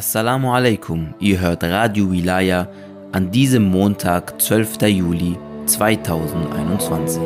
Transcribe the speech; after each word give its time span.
Assalamu 0.00 0.50
alaikum, 0.54 1.12
ihr 1.20 1.38
hört 1.42 1.62
Radio 1.62 2.10
Wilaya 2.10 2.68
an 3.12 3.30
diesem 3.30 3.70
Montag, 3.70 4.38
12. 4.38 4.88
Juli 4.88 5.36
2021. 5.66 7.18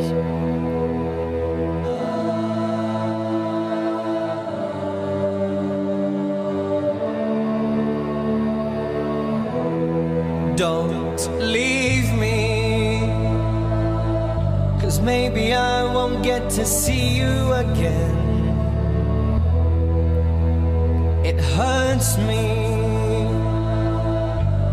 Don't 10.56 11.31
leave 11.38 12.13
me. 12.19 13.09
Cause 14.81 15.01
maybe 15.01 15.54
I 15.54 15.85
won't 15.95 16.25
get 16.25 16.51
to 16.56 16.65
see 16.65 17.20
you 17.20 17.52
again. 17.52 18.34
Hurts 21.55 22.19
me 22.19 22.47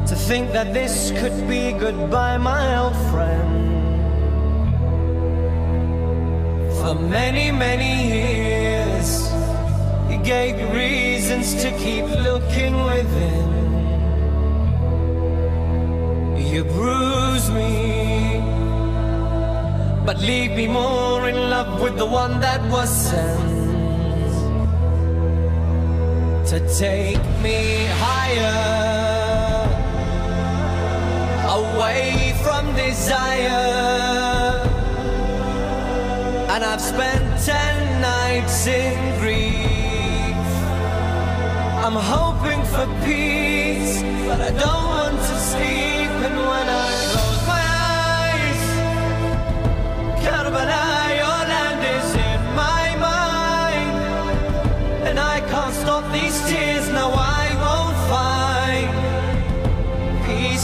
to 0.09 0.15
think 0.15 0.51
that 0.51 0.73
this 0.73 1.11
could 1.19 1.47
be 1.47 1.73
goodbye, 1.73 2.37
my 2.37 2.77
old 2.77 2.97
friend. 3.11 3.51
For 6.79 6.95
many, 6.95 7.51
many 7.51 7.93
years, 8.17 9.31
you 10.09 10.17
gave 10.23 10.57
me 10.57 10.65
reasons 10.85 11.53
to 11.61 11.69
keep 11.77 12.05
looking 12.29 12.73
within. 12.91 13.49
You 16.51 16.63
bruise 16.63 17.49
me, 17.51 18.41
but 20.03 20.17
leave 20.19 20.51
me 20.59 20.67
more 20.67 21.29
in 21.29 21.37
love 21.51 21.79
with 21.79 21.95
the 21.97 22.07
one 22.07 22.39
that 22.41 22.61
was 22.71 22.89
sent 22.89 23.60
to 26.51 26.59
take 26.77 27.23
me 27.41 27.85
higher, 28.03 28.51
away 31.47 32.33
from 32.43 32.75
desire. 32.75 33.47
And 36.49 36.61
I've 36.61 36.81
spent 36.81 37.23
ten 37.45 38.01
nights 38.01 38.67
in 38.67 39.17
grief. 39.21 40.35
I'm 41.85 41.95
hoping 41.95 42.61
for 42.65 42.85
peace, 43.05 44.03
but 44.27 44.41
I 44.41 44.51
don't 44.51 44.90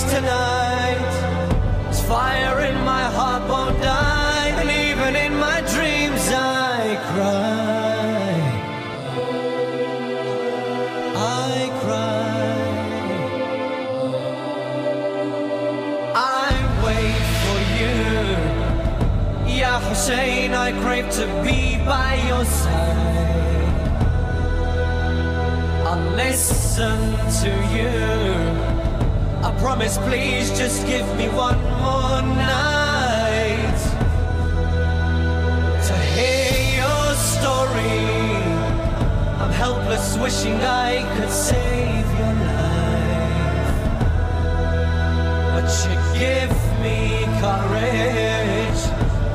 tonight. 0.09 1.11
This 1.88 2.02
fire 2.08 2.59
in 2.69 2.77
my 2.83 3.03
heart 3.17 3.44
won't 3.50 3.81
die, 3.81 4.50
and 4.59 4.69
even 4.69 5.16
in 5.16 5.33
my 5.38 5.59
dreams 5.73 6.23
I 6.31 6.97
cry. 7.11 8.28
I 11.45 11.58
cry. 11.81 12.47
I 16.16 16.52
wait 16.85 17.25
for 17.44 17.59
you. 17.80 17.97
Ya 19.59 19.80
Hussein, 19.80 20.53
I 20.53 20.72
crave 20.81 21.09
to 21.19 21.25
be 21.44 21.78
by 21.85 22.11
your 22.30 22.45
side. 22.45 23.08
I'll 25.89 26.05
listen 26.16 27.00
to 27.41 27.52
you. 27.75 28.47
Promise, 29.59 29.97
please 30.00 30.50
just 30.58 30.86
give 30.86 31.05
me 31.17 31.27
one 31.30 31.59
more 31.81 32.22
night 32.22 33.79
to 35.88 35.94
hear 36.16 36.53
your 36.81 37.16
story. 37.16 38.07
I'm 39.41 39.51
helpless, 39.51 40.16
wishing 40.18 40.56
I 40.62 41.03
could 41.18 41.31
save 41.31 42.07
your 42.19 42.34
life. 42.53 43.78
But 45.53 45.68
you 45.84 45.95
give 46.18 46.56
me 46.81 47.25
courage 47.41 48.81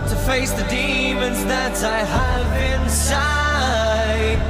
to 0.09 0.17
face 0.27 0.53
the 0.53 0.65
demons 0.71 1.45
that 1.45 1.83
I 1.85 2.05
have 2.17 2.53
inside. 2.81 4.41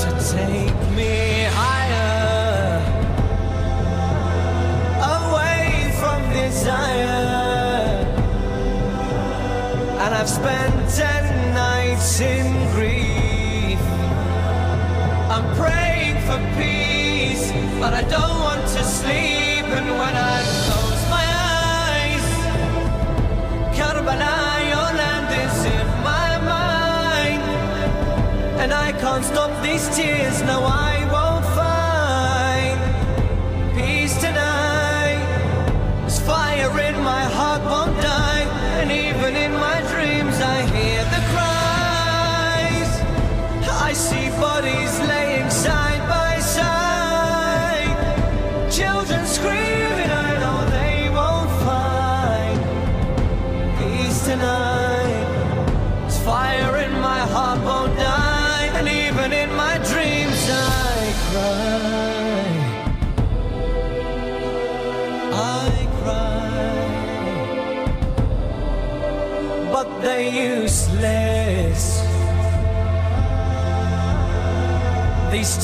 To 0.00 0.08
take 0.32 0.78
me 0.96 1.12
higher, 1.50 1.73
desire. 6.54 8.06
And 10.02 10.10
I've 10.18 10.28
spent 10.28 10.74
ten 11.02 11.24
nights 11.54 12.20
in 12.20 12.46
grief. 12.74 13.82
I'm 15.34 15.46
praying 15.60 16.18
for 16.28 16.38
peace, 16.60 17.46
but 17.80 17.92
I 18.00 18.02
don't 18.16 18.38
want 18.46 18.62
to 18.76 18.82
sleep. 18.98 19.66
And 19.78 19.88
when 20.00 20.14
I 20.34 20.36
close 20.66 21.02
my 21.16 21.26
eyes, 21.58 22.26
Karbala, 23.76 24.36
your 24.72 24.90
land 25.00 25.28
is 25.44 25.58
in 25.76 25.86
my 26.10 26.30
mind. 26.54 27.42
And 28.62 28.70
I 28.86 28.92
can't 29.02 29.24
stop 29.24 29.50
these 29.66 29.86
tears, 29.96 30.36
no, 30.42 30.58
I 30.62 30.83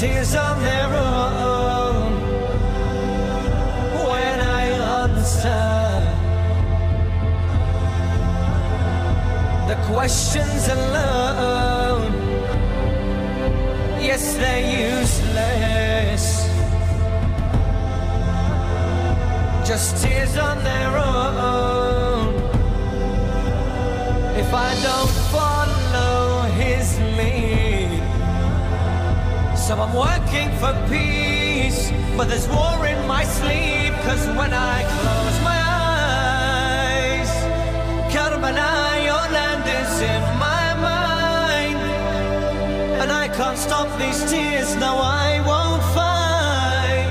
tears 0.00 0.34
on 0.34 0.62
their 0.62 0.91
own. 0.94 2.12
When 4.09 4.41
I 4.41 4.65
answer 5.03 5.66
the 9.69 9.77
questions 9.93 10.69
alone, 10.69 12.12
yes, 14.00 14.37
they're 14.39 15.00
useless. 15.00 16.25
Just 19.69 20.03
tears 20.03 20.39
on 20.39 20.65
their 20.65 20.97
own. 20.97 22.34
If 24.43 24.55
I 24.55 24.75
don't 24.83 25.19
so 29.71 29.77
I'm 29.77 29.95
working 29.95 30.51
for 30.59 30.75
peace, 30.91 31.93
but 32.17 32.27
there's 32.28 32.49
war 32.49 32.84
in 32.93 33.07
my 33.07 33.22
sleep. 33.22 33.93
Cause 34.07 34.27
when 34.39 34.53
I 34.53 34.78
close 34.99 35.37
my 35.51 35.61
eyes, 37.15 37.31
Karbala, 38.13 38.72
your 39.09 39.27
land 39.37 39.65
is 39.81 39.93
in 40.15 40.22
my 40.47 40.67
mind, 40.91 41.78
and 43.01 43.13
I 43.13 43.28
can't 43.28 43.57
stop 43.57 43.89
these 43.97 44.21
tears. 44.28 44.75
No, 44.75 44.93
I 45.28 45.28
won't 45.51 45.84
find 45.99 47.09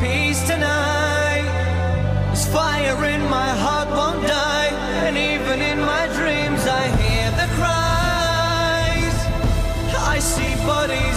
peace 0.00 0.42
tonight. 0.52 1.44
This 2.30 2.46
fire 2.54 3.04
in 3.14 3.22
my 3.38 3.50
heart 3.64 3.88
won't 3.98 4.26
die, 4.26 4.70
and 5.04 5.14
even 5.32 5.60
in 5.60 5.78
my 5.92 6.04
dreams 6.18 6.62
I 6.82 6.84
hear 7.02 7.28
the 7.40 7.48
cries. 7.58 9.16
I 10.14 10.18
see 10.20 10.54
bodies 10.64 11.09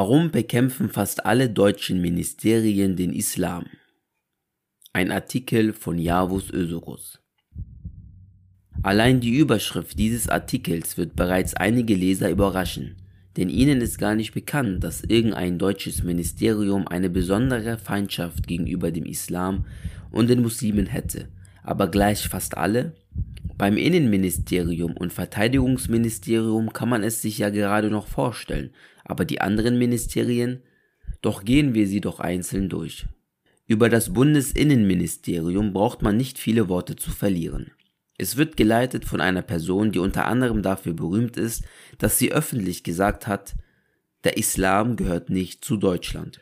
Warum 0.00 0.30
bekämpfen 0.30 0.90
fast 0.90 1.26
alle 1.26 1.50
deutschen 1.50 2.00
Ministerien 2.00 2.94
den 2.94 3.12
Islam? 3.12 3.64
Ein 4.92 5.10
Artikel 5.10 5.72
von 5.72 5.98
Javus 5.98 6.52
Ösurus. 6.52 7.18
Allein 8.84 9.18
die 9.18 9.36
Überschrift 9.36 9.98
dieses 9.98 10.28
Artikels 10.28 10.98
wird 10.98 11.16
bereits 11.16 11.54
einige 11.54 11.96
Leser 11.96 12.30
überraschen, 12.30 12.94
denn 13.36 13.48
ihnen 13.48 13.80
ist 13.80 13.98
gar 13.98 14.14
nicht 14.14 14.34
bekannt, 14.34 14.84
dass 14.84 15.02
irgendein 15.02 15.58
deutsches 15.58 16.04
Ministerium 16.04 16.86
eine 16.86 17.10
besondere 17.10 17.76
Feindschaft 17.76 18.46
gegenüber 18.46 18.92
dem 18.92 19.04
Islam 19.04 19.64
und 20.12 20.30
den 20.30 20.42
Muslimen 20.42 20.86
hätte, 20.86 21.26
aber 21.64 21.88
gleich 21.88 22.28
fast 22.28 22.56
alle? 22.56 22.92
Beim 23.56 23.76
Innenministerium 23.76 24.96
und 24.96 25.12
Verteidigungsministerium 25.12 26.72
kann 26.72 26.88
man 26.88 27.02
es 27.02 27.20
sich 27.20 27.38
ja 27.38 27.50
gerade 27.50 27.90
noch 27.90 28.06
vorstellen, 28.06 28.70
aber 29.08 29.24
die 29.24 29.40
anderen 29.40 29.78
Ministerien? 29.78 30.62
Doch 31.20 31.44
gehen 31.44 31.74
wir 31.74 31.88
sie 31.88 32.00
doch 32.00 32.20
einzeln 32.20 32.68
durch. 32.68 33.06
Über 33.66 33.88
das 33.88 34.12
Bundesinnenministerium 34.12 35.72
braucht 35.72 36.00
man 36.00 36.16
nicht 36.16 36.38
viele 36.38 36.68
Worte 36.68 36.96
zu 36.96 37.10
verlieren. 37.10 37.72
Es 38.16 38.36
wird 38.36 38.56
geleitet 38.56 39.04
von 39.04 39.20
einer 39.20 39.42
Person, 39.42 39.92
die 39.92 39.98
unter 39.98 40.26
anderem 40.26 40.62
dafür 40.62 40.92
berühmt 40.92 41.36
ist, 41.36 41.64
dass 41.98 42.18
sie 42.18 42.32
öffentlich 42.32 42.82
gesagt 42.82 43.26
hat, 43.26 43.54
der 44.24 44.36
Islam 44.36 44.96
gehört 44.96 45.30
nicht 45.30 45.64
zu 45.64 45.76
Deutschland. 45.76 46.40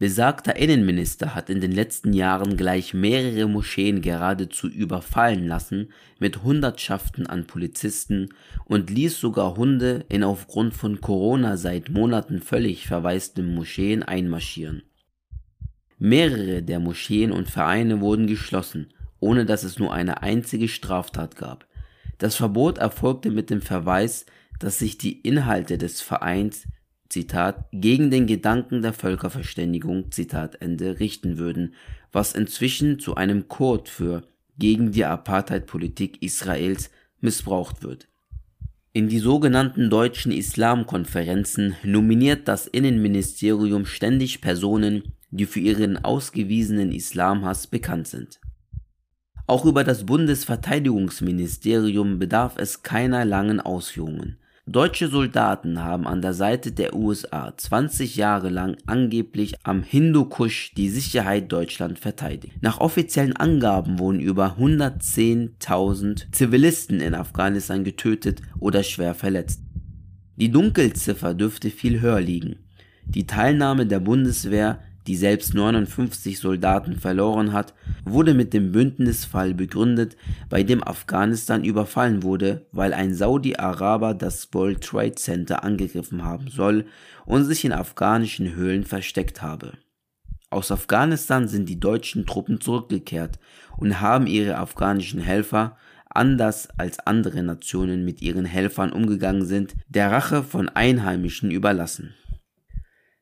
Besagter 0.00 0.56
Innenminister 0.56 1.34
hat 1.34 1.50
in 1.50 1.60
den 1.60 1.72
letzten 1.72 2.14
Jahren 2.14 2.56
gleich 2.56 2.94
mehrere 2.94 3.46
Moscheen 3.46 4.00
geradezu 4.00 4.66
überfallen 4.66 5.46
lassen 5.46 5.92
mit 6.18 6.42
Hundertschaften 6.42 7.26
an 7.26 7.46
Polizisten 7.46 8.30
und 8.64 8.88
ließ 8.88 9.20
sogar 9.20 9.58
Hunde 9.58 10.06
in 10.08 10.24
aufgrund 10.24 10.72
von 10.72 11.02
Corona 11.02 11.58
seit 11.58 11.90
Monaten 11.90 12.40
völlig 12.40 12.86
verwaisten 12.86 13.54
Moscheen 13.54 14.02
einmarschieren. 14.02 14.84
Mehrere 15.98 16.62
der 16.62 16.80
Moscheen 16.80 17.30
und 17.30 17.50
Vereine 17.50 18.00
wurden 18.00 18.26
geschlossen, 18.26 18.94
ohne 19.18 19.44
dass 19.44 19.64
es 19.64 19.78
nur 19.78 19.92
eine 19.92 20.22
einzige 20.22 20.68
Straftat 20.68 21.36
gab. 21.36 21.66
Das 22.16 22.36
Verbot 22.36 22.78
erfolgte 22.78 23.30
mit 23.30 23.50
dem 23.50 23.60
Verweis, 23.60 24.24
dass 24.58 24.78
sich 24.78 24.96
die 24.96 25.20
Inhalte 25.20 25.76
des 25.76 26.00
Vereins 26.00 26.66
Zitat, 27.10 27.66
gegen 27.72 28.10
den 28.10 28.26
Gedanken 28.26 28.82
der 28.82 28.92
Völkerverständigung, 28.92 30.12
Zitat 30.12 30.62
Ende, 30.62 31.00
richten 31.00 31.38
würden, 31.38 31.74
was 32.12 32.34
inzwischen 32.34 33.00
zu 33.00 33.16
einem 33.16 33.48
Code 33.48 33.90
für 33.90 34.22
gegen 34.58 34.92
die 34.92 35.04
Apartheid-Politik 35.04 36.22
Israels 36.22 36.90
missbraucht 37.20 37.82
wird. 37.82 38.06
In 38.92 39.08
die 39.08 39.18
sogenannten 39.18 39.90
deutschen 39.90 40.32
Islamkonferenzen 40.32 41.76
nominiert 41.82 42.48
das 42.48 42.66
Innenministerium 42.66 43.86
ständig 43.86 44.40
Personen, 44.40 45.12
die 45.30 45.46
für 45.46 45.60
ihren 45.60 46.04
ausgewiesenen 46.04 46.90
Islamhass 46.92 47.66
bekannt 47.66 48.08
sind. 48.08 48.40
Auch 49.46 49.64
über 49.64 49.84
das 49.84 50.04
Bundesverteidigungsministerium 50.06 52.18
bedarf 52.18 52.56
es 52.56 52.82
keiner 52.82 53.24
langen 53.24 53.60
Ausführungen. 53.60 54.39
Deutsche 54.70 55.08
Soldaten 55.08 55.82
haben 55.82 56.06
an 56.06 56.22
der 56.22 56.32
Seite 56.32 56.70
der 56.70 56.94
USA 56.94 57.52
20 57.56 58.14
Jahre 58.14 58.50
lang 58.50 58.76
angeblich 58.86 59.56
am 59.64 59.82
Hindukusch 59.82 60.74
die 60.76 60.88
Sicherheit 60.88 61.50
Deutschland 61.50 61.98
verteidigt. 61.98 62.54
Nach 62.60 62.78
offiziellen 62.78 63.36
Angaben 63.36 63.98
wurden 63.98 64.20
über 64.20 64.58
110.000 64.60 66.30
Zivilisten 66.30 67.00
in 67.00 67.16
Afghanistan 67.16 67.82
getötet 67.82 68.42
oder 68.60 68.84
schwer 68.84 69.16
verletzt. 69.16 69.60
Die 70.36 70.52
Dunkelziffer 70.52 71.34
dürfte 71.34 71.70
viel 71.70 72.00
höher 72.00 72.20
liegen. 72.20 72.60
Die 73.04 73.26
Teilnahme 73.26 73.86
der 73.86 73.98
Bundeswehr 73.98 74.78
die 75.10 75.16
selbst 75.16 75.54
59 75.54 76.38
Soldaten 76.38 76.94
verloren 76.94 77.52
hat, 77.52 77.74
wurde 78.04 78.32
mit 78.32 78.54
dem 78.54 78.70
Bündnisfall 78.70 79.54
begründet, 79.54 80.16
bei 80.48 80.62
dem 80.62 80.86
Afghanistan 80.86 81.64
überfallen 81.64 82.22
wurde, 82.22 82.68
weil 82.70 82.94
ein 82.94 83.12
Saudi-Araber 83.12 84.14
das 84.14 84.48
World 84.52 84.82
Trade 84.82 85.16
Center 85.16 85.64
angegriffen 85.64 86.24
haben 86.24 86.46
soll 86.46 86.84
und 87.26 87.44
sich 87.44 87.64
in 87.64 87.72
afghanischen 87.72 88.54
Höhlen 88.54 88.84
versteckt 88.84 89.42
habe. 89.42 89.72
Aus 90.48 90.70
Afghanistan 90.70 91.48
sind 91.48 91.68
die 91.68 91.80
deutschen 91.80 92.24
Truppen 92.24 92.60
zurückgekehrt 92.60 93.40
und 93.78 94.00
haben 94.00 94.28
ihre 94.28 94.58
afghanischen 94.58 95.20
Helfer, 95.20 95.76
anders 96.08 96.68
als 96.78 97.00
andere 97.00 97.42
Nationen 97.42 98.04
mit 98.04 98.22
ihren 98.22 98.44
Helfern 98.44 98.92
umgegangen 98.92 99.44
sind, 99.44 99.74
der 99.88 100.12
Rache 100.12 100.44
von 100.44 100.68
Einheimischen 100.68 101.50
überlassen. 101.50 102.14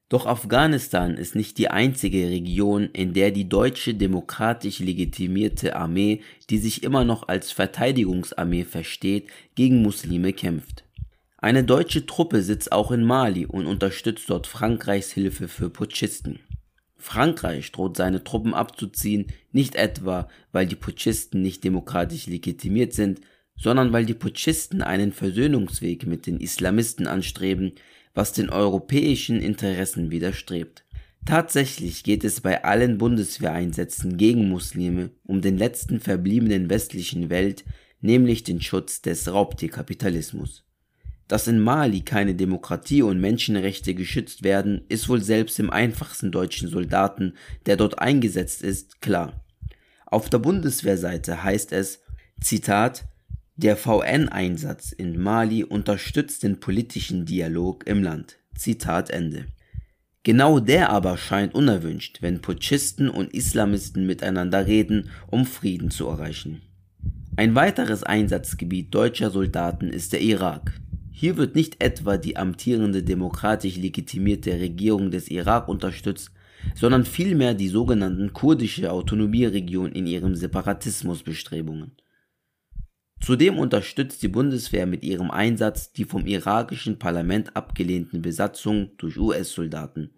Doch 0.08 0.24
Afghanistan 0.24 1.18
ist 1.18 1.34
nicht 1.34 1.58
die 1.58 1.68
einzige 1.68 2.28
Region, 2.28 2.88
in 2.92 3.12
der 3.12 3.30
die 3.30 3.48
deutsche 3.48 3.94
demokratisch 3.94 4.78
legitimierte 4.78 5.76
Armee, 5.76 6.22
die 6.48 6.58
sich 6.58 6.82
immer 6.82 7.04
noch 7.04 7.28
als 7.28 7.52
Verteidigungsarmee 7.52 8.64
versteht, 8.64 9.28
gegen 9.54 9.82
Muslime 9.82 10.32
kämpft. 10.32 10.84
Eine 11.36 11.62
deutsche 11.62 12.06
Truppe 12.06 12.42
sitzt 12.42 12.72
auch 12.72 12.90
in 12.90 13.04
Mali 13.04 13.44
und 13.44 13.66
unterstützt 13.66 14.30
dort 14.30 14.46
Frankreichs 14.46 15.12
Hilfe 15.12 15.46
für 15.46 15.68
Putschisten. 15.68 16.40
Frankreich 16.96 17.70
droht 17.70 17.96
seine 17.96 18.24
Truppen 18.24 18.54
abzuziehen, 18.54 19.26
nicht 19.52 19.76
etwa, 19.76 20.28
weil 20.52 20.66
die 20.66 20.74
Putschisten 20.74 21.42
nicht 21.42 21.62
demokratisch 21.62 22.26
legitimiert 22.26 22.92
sind, 22.92 23.20
sondern 23.56 23.92
weil 23.92 24.04
die 24.04 24.14
Putschisten 24.14 24.82
einen 24.82 25.12
Versöhnungsweg 25.12 26.06
mit 26.06 26.26
den 26.26 26.40
Islamisten 26.40 27.06
anstreben, 27.06 27.72
was 28.18 28.32
den 28.32 28.50
europäischen 28.50 29.40
Interessen 29.40 30.10
widerstrebt. 30.10 30.84
Tatsächlich 31.24 32.02
geht 32.02 32.24
es 32.24 32.40
bei 32.40 32.64
allen 32.64 32.98
Bundeswehreinsätzen 32.98 34.16
gegen 34.16 34.48
Muslime 34.48 35.10
um 35.22 35.40
den 35.40 35.56
letzten 35.56 36.00
verbliebenen 36.00 36.68
westlichen 36.68 37.30
Welt, 37.30 37.64
nämlich 38.00 38.42
den 38.42 38.60
Schutz 38.60 39.02
des 39.02 39.32
Raubtierkapitalismus. 39.32 40.64
Dass 41.28 41.46
in 41.46 41.60
Mali 41.60 42.00
keine 42.00 42.34
Demokratie 42.34 43.02
und 43.02 43.20
Menschenrechte 43.20 43.94
geschützt 43.94 44.42
werden, 44.42 44.80
ist 44.88 45.08
wohl 45.08 45.22
selbst 45.22 45.60
im 45.60 45.70
einfachsten 45.70 46.32
deutschen 46.32 46.68
Soldaten, 46.68 47.34
der 47.66 47.76
dort 47.76 48.00
eingesetzt 48.00 48.62
ist, 48.62 49.00
klar. 49.00 49.44
Auf 50.06 50.28
der 50.28 50.40
Bundeswehrseite 50.40 51.44
heißt 51.44 51.70
es, 51.70 52.00
Zitat, 52.40 53.04
der 53.58 53.76
VN-Einsatz 53.76 54.92
in 54.92 55.20
Mali 55.20 55.64
unterstützt 55.64 56.44
den 56.44 56.60
politischen 56.60 57.26
Dialog 57.26 57.84
im 57.88 58.04
Land. 58.04 58.38
Zitat 58.54 59.10
Ende. 59.10 59.46
Genau 60.22 60.60
der 60.60 60.90
aber 60.90 61.18
scheint 61.18 61.56
unerwünscht, 61.56 62.22
wenn 62.22 62.40
Putschisten 62.40 63.08
und 63.08 63.34
Islamisten 63.34 64.06
miteinander 64.06 64.68
reden, 64.68 65.10
um 65.26 65.44
Frieden 65.44 65.90
zu 65.90 66.06
erreichen. 66.06 66.62
Ein 67.34 67.56
weiteres 67.56 68.04
Einsatzgebiet 68.04 68.94
deutscher 68.94 69.30
Soldaten 69.30 69.88
ist 69.88 70.12
der 70.12 70.20
Irak. 70.20 70.80
Hier 71.10 71.36
wird 71.36 71.56
nicht 71.56 71.82
etwa 71.82 72.16
die 72.16 72.36
amtierende 72.36 73.02
demokratisch 73.02 73.76
legitimierte 73.76 74.52
Regierung 74.52 75.10
des 75.10 75.28
Irak 75.28 75.66
unterstützt, 75.66 76.30
sondern 76.76 77.04
vielmehr 77.04 77.54
die 77.54 77.68
sogenannten 77.68 78.32
kurdische 78.32 78.92
Autonomieregion 78.92 79.90
in 79.90 80.06
ihren 80.06 80.36
Separatismusbestrebungen. 80.36 81.90
Zudem 83.20 83.58
unterstützt 83.58 84.22
die 84.22 84.28
Bundeswehr 84.28 84.86
mit 84.86 85.02
ihrem 85.02 85.30
Einsatz 85.30 85.92
die 85.92 86.04
vom 86.04 86.26
irakischen 86.26 86.98
Parlament 86.98 87.56
abgelehnten 87.56 88.22
Besatzungen 88.22 88.92
durch 88.96 89.18
US-Soldaten. 89.18 90.10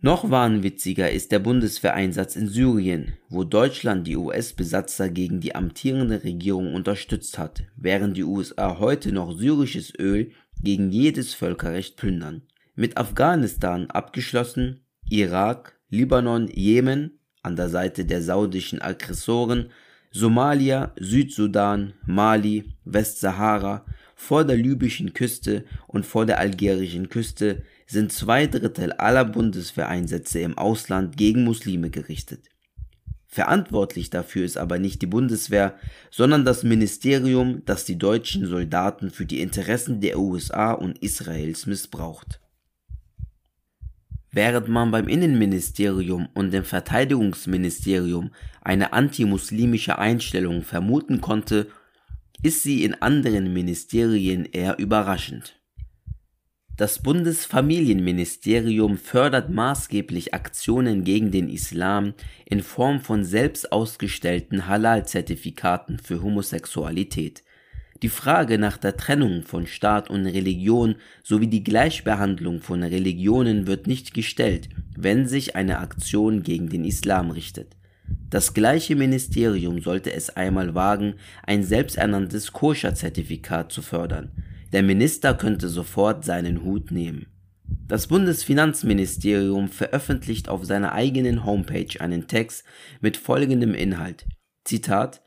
Noch 0.00 0.30
wahnwitziger 0.30 1.10
ist 1.10 1.32
der 1.32 1.38
Bundeswehreinsatz 1.38 2.36
in 2.36 2.46
Syrien, 2.46 3.14
wo 3.30 3.42
Deutschland 3.42 4.06
die 4.06 4.16
US-Besatzer 4.16 5.08
gegen 5.08 5.40
die 5.40 5.54
amtierende 5.54 6.24
Regierung 6.24 6.74
unterstützt 6.74 7.38
hat, 7.38 7.62
während 7.76 8.14
die 8.14 8.24
USA 8.24 8.78
heute 8.78 9.12
noch 9.12 9.32
syrisches 9.32 9.94
Öl 9.98 10.32
gegen 10.60 10.90
jedes 10.90 11.32
Völkerrecht 11.32 11.96
plündern. 11.96 12.42
Mit 12.74 12.98
Afghanistan 12.98 13.88
abgeschlossen, 13.88 14.84
Irak, 15.08 15.80
Libanon, 15.88 16.48
Jemen 16.48 17.18
an 17.42 17.56
der 17.56 17.70
Seite 17.70 18.04
der 18.04 18.22
saudischen 18.22 18.82
Aggressoren 18.82 19.70
Somalia, 20.16 20.92
Südsudan, 21.00 21.94
Mali, 22.06 22.72
Westsahara, 22.84 23.84
vor 24.14 24.44
der 24.44 24.56
libyschen 24.56 25.12
Küste 25.12 25.64
und 25.88 26.06
vor 26.06 26.24
der 26.24 26.38
algerischen 26.38 27.08
Küste 27.08 27.64
sind 27.88 28.12
zwei 28.12 28.46
Drittel 28.46 28.92
aller 28.92 29.24
Bundeswehreinsätze 29.24 30.38
im 30.38 30.56
Ausland 30.56 31.16
gegen 31.16 31.42
Muslime 31.42 31.90
gerichtet. 31.90 32.48
Verantwortlich 33.26 34.08
dafür 34.08 34.44
ist 34.44 34.56
aber 34.56 34.78
nicht 34.78 35.02
die 35.02 35.06
Bundeswehr, 35.06 35.74
sondern 36.12 36.44
das 36.44 36.62
Ministerium, 36.62 37.62
das 37.64 37.84
die 37.84 37.98
deutschen 37.98 38.46
Soldaten 38.46 39.10
für 39.10 39.26
die 39.26 39.40
Interessen 39.40 40.00
der 40.00 40.20
USA 40.20 40.70
und 40.70 41.02
Israels 41.02 41.66
missbraucht. 41.66 42.40
Während 44.34 44.66
man 44.66 44.90
beim 44.90 45.06
Innenministerium 45.06 46.28
und 46.34 46.52
dem 46.52 46.64
Verteidigungsministerium 46.64 48.32
eine 48.62 48.92
antimuslimische 48.92 49.96
Einstellung 49.96 50.62
vermuten 50.62 51.20
konnte, 51.20 51.68
ist 52.42 52.64
sie 52.64 52.82
in 52.82 52.94
anderen 53.00 53.52
Ministerien 53.52 54.44
eher 54.44 54.80
überraschend. 54.80 55.60
Das 56.76 57.00
Bundesfamilienministerium 57.00 58.98
fördert 58.98 59.50
maßgeblich 59.50 60.34
Aktionen 60.34 61.04
gegen 61.04 61.30
den 61.30 61.48
Islam 61.48 62.14
in 62.44 62.64
Form 62.64 63.00
von 63.00 63.24
selbst 63.24 63.70
ausgestellten 63.70 64.66
Halal-Zertifikaten 64.66 66.00
für 66.00 66.20
Homosexualität. 66.20 67.44
Die 68.04 68.10
Frage 68.10 68.58
nach 68.58 68.76
der 68.76 68.96
Trennung 68.96 69.42
von 69.42 69.66
Staat 69.66 70.10
und 70.10 70.26
Religion 70.26 70.96
sowie 71.22 71.46
die 71.46 71.64
Gleichbehandlung 71.64 72.60
von 72.60 72.82
Religionen 72.82 73.66
wird 73.66 73.86
nicht 73.86 74.14
gestellt, 74.14 74.68
wenn 74.94 75.26
sich 75.26 75.56
eine 75.56 75.78
Aktion 75.78 76.42
gegen 76.42 76.68
den 76.68 76.84
Islam 76.84 77.30
richtet. 77.30 77.76
Das 78.28 78.54
gleiche 78.54 78.94
Ministerium 78.94 79.80
sollte 79.80 80.12
es 80.12 80.28
einmal 80.28 80.74
wagen, 80.74 81.14
ein 81.44 81.64
selbsternanntes 81.64 82.52
Koscher-Zertifikat 82.52 83.72
zu 83.72 83.80
fördern 83.80 84.30
der 84.74 84.82
Minister 84.82 85.34
könnte 85.34 85.68
sofort 85.68 86.24
seinen 86.24 86.64
Hut 86.64 86.90
nehmen. 86.90 87.26
Das 87.86 88.08
Bundesfinanzministerium 88.08 89.68
veröffentlicht 89.68 90.48
auf 90.48 90.64
seiner 90.64 90.92
eigenen 90.92 91.44
Homepage 91.44 92.00
einen 92.00 92.26
Text 92.26 92.64
mit 93.00 93.16
folgendem 93.16 93.72
Inhalt. 93.72 94.26
Zitat 94.64 95.22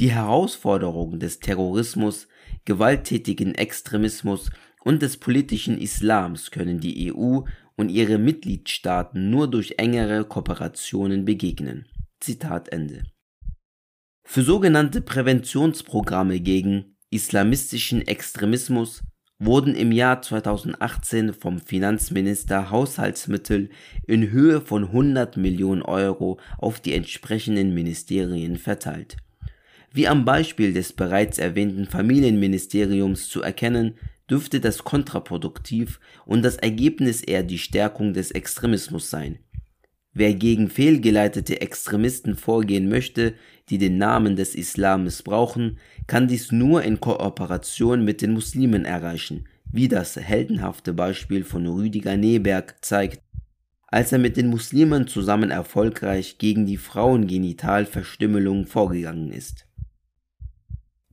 Die 0.00 0.10
Herausforderungen 0.10 1.20
des 1.20 1.38
Terrorismus, 1.38 2.26
gewalttätigen 2.64 3.54
Extremismus 3.54 4.50
und 4.82 5.02
des 5.02 5.18
politischen 5.18 5.78
Islams 5.78 6.50
können 6.50 6.80
die 6.80 7.12
EU 7.12 7.42
und 7.76 7.88
ihre 7.90 8.18
Mitgliedstaaten 8.18 9.30
nur 9.30 9.48
durch 9.48 9.74
engere 9.78 10.24
Kooperationen 10.24 11.24
begegnen. 11.24 11.86
Zitat 12.20 12.70
Ende. 12.70 13.04
Für 14.24 14.42
sogenannte 14.42 15.00
Präventionsprogramme 15.00 16.40
gegen 16.40 16.96
islamistischen 17.10 18.02
Extremismus 18.02 19.02
wurden 19.38 19.74
im 19.74 19.92
Jahr 19.92 20.22
2018 20.22 21.34
vom 21.34 21.60
Finanzminister 21.60 22.70
Haushaltsmittel 22.70 23.70
in 24.06 24.30
Höhe 24.30 24.60
von 24.60 24.86
100 24.86 25.36
Millionen 25.36 25.82
Euro 25.82 26.40
auf 26.58 26.80
die 26.80 26.94
entsprechenden 26.94 27.74
Ministerien 27.74 28.56
verteilt. 28.56 29.16
Wie 29.96 30.08
am 30.08 30.24
Beispiel 30.24 30.72
des 30.72 30.92
bereits 30.92 31.38
erwähnten 31.38 31.86
Familienministeriums 31.86 33.28
zu 33.28 33.42
erkennen, 33.42 33.94
dürfte 34.28 34.58
das 34.58 34.82
kontraproduktiv 34.82 36.00
und 36.26 36.42
das 36.42 36.56
Ergebnis 36.56 37.22
eher 37.22 37.44
die 37.44 37.58
Stärkung 37.58 38.12
des 38.12 38.32
Extremismus 38.32 39.08
sein. 39.08 39.38
Wer 40.12 40.34
gegen 40.34 40.68
fehlgeleitete 40.68 41.60
Extremisten 41.60 42.34
vorgehen 42.34 42.88
möchte, 42.88 43.34
die 43.68 43.78
den 43.78 43.96
Namen 43.96 44.34
des 44.34 44.56
Islam 44.56 45.04
missbrauchen, 45.04 45.78
kann 46.08 46.26
dies 46.26 46.50
nur 46.50 46.82
in 46.82 46.98
Kooperation 46.98 48.04
mit 48.04 48.20
den 48.20 48.32
Muslimen 48.32 48.84
erreichen, 48.84 49.46
wie 49.70 49.86
das 49.86 50.16
heldenhafte 50.16 50.92
Beispiel 50.92 51.44
von 51.44 51.68
Rüdiger 51.68 52.16
Neberg 52.16 52.84
zeigt, 52.84 53.22
als 53.86 54.10
er 54.10 54.18
mit 54.18 54.36
den 54.36 54.48
Muslimen 54.48 55.06
zusammen 55.06 55.52
erfolgreich 55.52 56.38
gegen 56.38 56.66
die 56.66 56.78
Frauengenitalverstümmelung 56.78 58.66
vorgegangen 58.66 59.30
ist. 59.30 59.68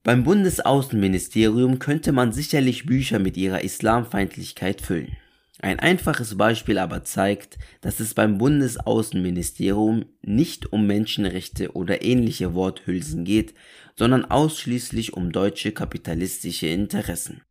Beim 0.03 0.23
Bundesaußenministerium 0.23 1.77
könnte 1.77 2.11
man 2.11 2.31
sicherlich 2.31 2.87
Bücher 2.87 3.19
mit 3.19 3.37
ihrer 3.37 3.63
Islamfeindlichkeit 3.63 4.81
füllen. 4.81 5.15
Ein 5.59 5.77
einfaches 5.77 6.37
Beispiel 6.37 6.79
aber 6.79 7.03
zeigt, 7.03 7.59
dass 7.81 7.99
es 7.99 8.15
beim 8.15 8.39
Bundesaußenministerium 8.39 10.05
nicht 10.23 10.73
um 10.73 10.87
Menschenrechte 10.87 11.73
oder 11.73 12.03
ähnliche 12.03 12.55
Worthülsen 12.55 13.25
geht, 13.25 13.53
sondern 13.95 14.25
ausschließlich 14.25 15.13
um 15.13 15.31
deutsche 15.31 15.71
kapitalistische 15.71 16.65
Interessen. 16.65 17.43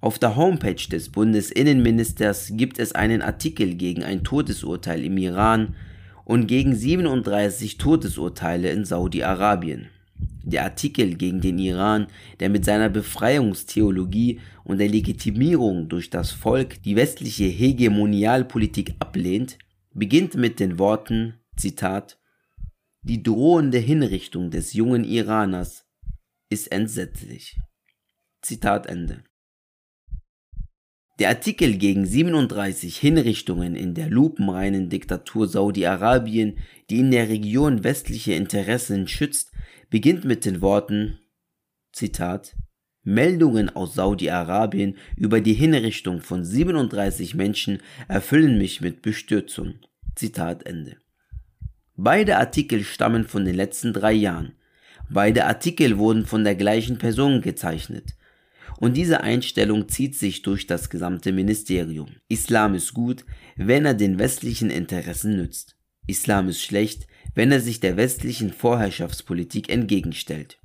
Auf 0.00 0.18
der 0.18 0.34
Homepage 0.34 0.88
des 0.90 1.10
Bundesinnenministers 1.10 2.50
gibt 2.54 2.80
es 2.80 2.96
einen 2.96 3.22
Artikel 3.22 3.76
gegen 3.76 4.02
ein 4.02 4.24
Todesurteil 4.24 5.04
im 5.04 5.18
Iran 5.18 5.76
und 6.24 6.48
gegen 6.48 6.74
37 6.74 7.78
Todesurteile 7.78 8.70
in 8.70 8.84
Saudi-Arabien. 8.84 9.90
Der 10.46 10.62
Artikel 10.62 11.16
gegen 11.16 11.40
den 11.40 11.58
Iran, 11.58 12.06
der 12.38 12.48
mit 12.50 12.64
seiner 12.64 12.88
Befreiungstheologie 12.88 14.38
und 14.62 14.78
der 14.78 14.88
Legitimierung 14.88 15.88
durch 15.88 16.08
das 16.08 16.30
Volk 16.30 16.80
die 16.84 16.94
westliche 16.94 17.46
Hegemonialpolitik 17.46 18.94
ablehnt, 19.00 19.58
beginnt 19.92 20.36
mit 20.36 20.60
den 20.60 20.78
Worten, 20.78 21.34
Zitat, 21.56 22.20
die 23.02 23.24
drohende 23.24 23.78
Hinrichtung 23.78 24.52
des 24.52 24.72
jungen 24.72 25.02
Iraners 25.02 25.84
ist 26.48 26.70
entsetzlich. 26.70 27.58
Zitat 28.40 28.86
Ende. 28.86 29.24
Der 31.18 31.30
Artikel 31.30 31.76
gegen 31.76 32.06
37 32.06 32.98
Hinrichtungen 32.98 33.74
in 33.74 33.94
der 33.94 34.10
lupenreinen 34.10 34.90
Diktatur 34.90 35.48
Saudi-Arabien, 35.48 36.58
die 36.90 37.00
in 37.00 37.10
der 37.10 37.28
Region 37.30 37.82
westliche 37.82 38.34
Interessen 38.34 39.08
schützt, 39.08 39.50
beginnt 39.90 40.24
mit 40.24 40.44
den 40.44 40.60
Worten 40.60 41.18
Zitat 41.92 42.56
Meldungen 43.02 43.70
aus 43.70 43.94
Saudi-Arabien 43.94 44.96
über 45.16 45.40
die 45.40 45.54
Hinrichtung 45.54 46.20
von 46.20 46.44
37 46.44 47.36
Menschen 47.36 47.78
erfüllen 48.08 48.58
mich 48.58 48.80
mit 48.80 49.00
Bestürzung. 49.00 49.74
Zitat 50.16 50.66
Ende. 50.66 50.96
Beide 51.94 52.36
Artikel 52.36 52.82
stammen 52.82 53.24
von 53.24 53.44
den 53.44 53.54
letzten 53.54 53.92
drei 53.92 54.12
Jahren. 54.12 54.54
Beide 55.08 55.46
Artikel 55.46 55.98
wurden 55.98 56.26
von 56.26 56.42
der 56.42 56.56
gleichen 56.56 56.98
Person 56.98 57.42
gezeichnet. 57.42 58.16
Und 58.78 58.96
diese 58.96 59.20
Einstellung 59.20 59.88
zieht 59.88 60.16
sich 60.16 60.42
durch 60.42 60.66
das 60.66 60.90
gesamte 60.90 61.32
Ministerium. 61.32 62.08
Islam 62.28 62.74
ist 62.74 62.92
gut, 62.92 63.24
wenn 63.54 63.86
er 63.86 63.94
den 63.94 64.18
westlichen 64.18 64.68
Interessen 64.68 65.36
nützt. 65.36 65.75
Islam 66.06 66.48
ist 66.48 66.62
schlecht, 66.62 67.06
wenn 67.34 67.52
er 67.52 67.60
sich 67.60 67.80
der 67.80 67.96
westlichen 67.96 68.52
Vorherrschaftspolitik 68.52 69.68
entgegenstellt. 69.68 70.58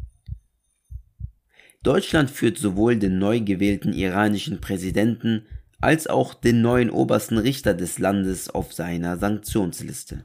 Deutschland 1.83 2.29
führt 2.29 2.57
sowohl 2.57 2.97
den 2.97 3.17
neu 3.17 3.39
gewählten 3.39 3.93
iranischen 3.93 4.61
Präsidenten 4.61 5.47
als 5.79 6.07
auch 6.07 6.35
den 6.35 6.61
neuen 6.61 6.91
obersten 6.91 7.39
Richter 7.39 7.73
des 7.73 7.97
Landes 7.97 8.49
auf 8.49 8.71
seiner 8.71 9.17
Sanktionsliste. 9.17 10.23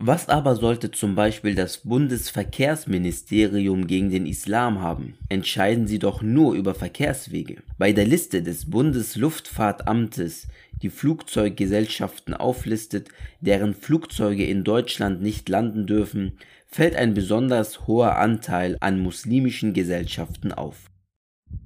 Was 0.00 0.28
aber 0.28 0.54
sollte 0.54 0.92
zum 0.92 1.16
Beispiel 1.16 1.56
das 1.56 1.78
Bundesverkehrsministerium 1.78 3.88
gegen 3.88 4.10
den 4.10 4.26
Islam 4.26 4.80
haben? 4.80 5.18
Entscheiden 5.28 5.88
sie 5.88 5.98
doch 5.98 6.22
nur 6.22 6.54
über 6.54 6.76
Verkehrswege. 6.76 7.64
Bei 7.78 7.92
der 7.92 8.06
Liste 8.06 8.44
des 8.44 8.70
Bundesluftfahrtamtes 8.70 10.46
die 10.82 10.90
Flugzeuggesellschaften 10.90 12.34
auflistet, 12.34 13.08
deren 13.40 13.74
Flugzeuge 13.74 14.44
in 14.44 14.64
Deutschland 14.64 15.20
nicht 15.22 15.48
landen 15.48 15.86
dürfen, 15.86 16.38
fällt 16.66 16.96
ein 16.96 17.14
besonders 17.14 17.86
hoher 17.86 18.16
Anteil 18.16 18.76
an 18.80 19.00
muslimischen 19.00 19.72
Gesellschaften 19.72 20.52
auf. 20.52 20.90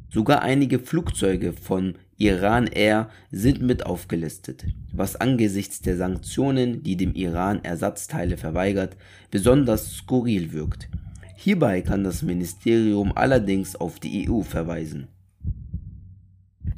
Sogar 0.09 0.43
einige 0.43 0.79
Flugzeuge 0.79 1.53
von 1.53 1.95
Iran 2.19 2.67
Air 2.67 3.09
sind 3.31 3.63
mit 3.63 3.87
aufgelistet, 3.87 4.67
was 4.93 5.17
angesichts 5.17 5.81
der 5.81 5.97
Sanktionen, 5.97 6.83
die 6.83 6.97
dem 6.97 7.15
Iran 7.15 7.65
Ersatzteile 7.65 8.37
verweigert, 8.37 8.97
besonders 9.31 9.97
skurril 9.97 10.53
wirkt. 10.53 10.89
Hierbei 11.37 11.81
kann 11.81 12.05
das 12.05 12.23
Ministerium 12.23 13.11
allerdings 13.17 13.75
auf 13.75 13.99
die 13.99 14.31
EU 14.31 14.43
verweisen 14.43 15.09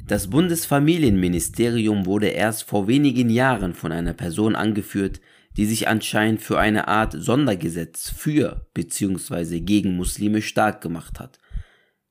das 0.07 0.29
Bundesfamilienministerium 0.29 2.05
wurde 2.05 2.27
erst 2.27 2.63
vor 2.63 2.87
wenigen 2.87 3.29
Jahren 3.29 3.73
von 3.73 3.91
einer 3.91 4.13
Person 4.13 4.55
angeführt, 4.55 5.19
die 5.57 5.65
sich 5.65 5.87
anscheinend 5.87 6.41
für 6.41 6.59
eine 6.59 6.87
Art 6.87 7.13
Sondergesetz 7.17 8.09
für 8.09 8.67
bzw. 8.73 9.61
gegen 9.61 9.95
Muslime 9.95 10.43
stark 10.43 10.81
gemacht 10.81 11.19
hat. 11.19 11.39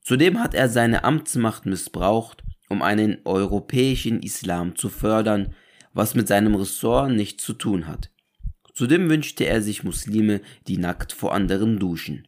Zudem 0.00 0.40
hat 0.40 0.54
er 0.54 0.68
seine 0.68 1.04
Amtsmacht 1.04 1.66
missbraucht, 1.66 2.42
um 2.68 2.82
einen 2.82 3.18
europäischen 3.24 4.22
Islam 4.22 4.74
zu 4.74 4.88
fördern, 4.88 5.54
was 5.92 6.16
mit 6.16 6.26
seinem 6.26 6.56
Ressort 6.56 7.12
nichts 7.12 7.44
zu 7.44 7.52
tun 7.52 7.86
hat. 7.86 8.10
Zudem 8.72 9.08
wünschte 9.08 9.44
er 9.44 9.62
sich 9.62 9.84
Muslime, 9.84 10.40
die 10.66 10.78
nackt 10.78 11.12
vor 11.12 11.32
anderen 11.32 11.78
duschen. 11.78 12.26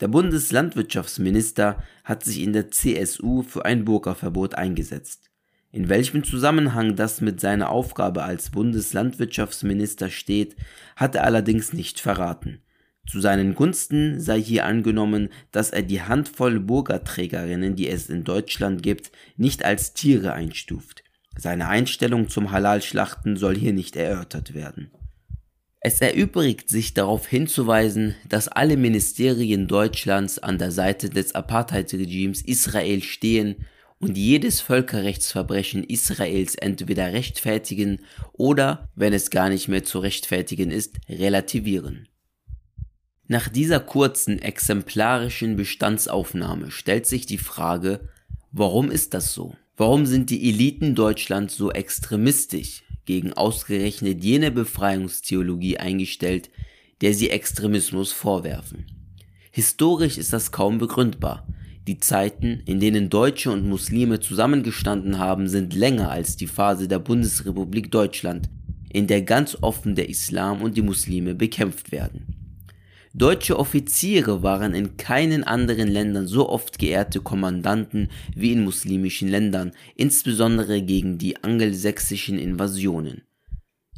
Der 0.00 0.08
Bundeslandwirtschaftsminister 0.08 1.82
hat 2.04 2.22
sich 2.24 2.40
in 2.40 2.52
der 2.52 2.70
CSU 2.70 3.42
für 3.42 3.64
ein 3.64 3.84
Burka-Verbot 3.84 4.54
eingesetzt. 4.54 5.30
In 5.72 5.88
welchem 5.88 6.22
Zusammenhang 6.22 6.94
das 6.94 7.20
mit 7.20 7.40
seiner 7.40 7.70
Aufgabe 7.70 8.22
als 8.22 8.50
Bundeslandwirtschaftsminister 8.50 10.08
steht, 10.08 10.56
hat 10.96 11.16
er 11.16 11.24
allerdings 11.24 11.72
nicht 11.72 12.00
verraten. 12.00 12.62
Zu 13.08 13.20
seinen 13.20 13.54
Gunsten 13.54 14.20
sei 14.20 14.40
hier 14.40 14.66
angenommen, 14.66 15.30
dass 15.50 15.70
er 15.70 15.82
die 15.82 16.02
Handvoll 16.02 16.60
Burgerträgerinnen, 16.60 17.74
die 17.74 17.88
es 17.88 18.08
in 18.08 18.22
Deutschland 18.22 18.82
gibt, 18.82 19.10
nicht 19.36 19.64
als 19.64 19.94
Tiere 19.94 20.32
einstuft. 20.32 21.02
Seine 21.36 21.68
Einstellung 21.68 22.28
zum 22.28 22.52
Halalschlachten 22.52 23.36
soll 23.36 23.56
hier 23.56 23.72
nicht 23.72 23.96
erörtert 23.96 24.54
werden. 24.54 24.90
Es 25.80 26.00
erübrigt 26.00 26.68
sich 26.68 26.92
darauf 26.94 27.28
hinzuweisen, 27.28 28.16
dass 28.28 28.48
alle 28.48 28.76
Ministerien 28.76 29.68
Deutschlands 29.68 30.38
an 30.40 30.58
der 30.58 30.72
Seite 30.72 31.08
des 31.08 31.36
Apartheid-Regimes 31.36 32.42
Israel 32.42 33.02
stehen 33.02 33.66
und 34.00 34.18
jedes 34.18 34.60
Völkerrechtsverbrechen 34.60 35.84
Israels 35.84 36.56
entweder 36.56 37.12
rechtfertigen 37.12 38.00
oder, 38.32 38.88
wenn 38.96 39.12
es 39.12 39.30
gar 39.30 39.48
nicht 39.48 39.68
mehr 39.68 39.84
zu 39.84 40.00
rechtfertigen 40.00 40.70
ist, 40.70 40.96
relativieren. 41.08 42.08
Nach 43.28 43.48
dieser 43.48 43.78
kurzen, 43.78 44.40
exemplarischen 44.40 45.56
Bestandsaufnahme 45.56 46.70
stellt 46.70 47.06
sich 47.06 47.26
die 47.26 47.38
Frage, 47.38 48.08
warum 48.50 48.90
ist 48.90 49.14
das 49.14 49.32
so? 49.32 49.54
Warum 49.78 50.06
sind 50.06 50.30
die 50.30 50.48
Eliten 50.48 50.96
Deutschlands 50.96 51.56
so 51.56 51.70
extremistisch 51.70 52.82
gegen 53.04 53.32
ausgerechnet 53.32 54.24
jene 54.24 54.50
Befreiungstheologie 54.50 55.78
eingestellt, 55.78 56.50
der 57.00 57.14
sie 57.14 57.30
Extremismus 57.30 58.10
vorwerfen? 58.10 58.86
Historisch 59.52 60.18
ist 60.18 60.32
das 60.32 60.50
kaum 60.50 60.78
begründbar. 60.78 61.46
Die 61.86 62.00
Zeiten, 62.00 62.60
in 62.66 62.80
denen 62.80 63.08
Deutsche 63.08 63.52
und 63.52 63.68
Muslime 63.68 64.18
zusammengestanden 64.18 65.20
haben, 65.20 65.48
sind 65.48 65.74
länger 65.74 66.10
als 66.10 66.36
die 66.36 66.48
Phase 66.48 66.88
der 66.88 66.98
Bundesrepublik 66.98 67.92
Deutschland, 67.92 68.50
in 68.92 69.06
der 69.06 69.22
ganz 69.22 69.56
offen 69.60 69.94
der 69.94 70.08
Islam 70.08 70.60
und 70.60 70.76
die 70.76 70.82
Muslime 70.82 71.36
bekämpft 71.36 71.92
werden. 71.92 72.37
Deutsche 73.14 73.58
Offiziere 73.58 74.42
waren 74.42 74.74
in 74.74 74.96
keinen 74.96 75.42
anderen 75.42 75.88
Ländern 75.88 76.26
so 76.26 76.48
oft 76.48 76.78
geehrte 76.78 77.20
Kommandanten 77.20 78.10
wie 78.34 78.52
in 78.52 78.64
muslimischen 78.64 79.28
Ländern, 79.28 79.72
insbesondere 79.96 80.82
gegen 80.82 81.16
die 81.18 81.42
angelsächsischen 81.42 82.38
Invasionen. 82.38 83.22